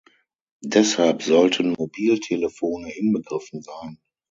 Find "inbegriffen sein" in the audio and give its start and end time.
2.91-3.99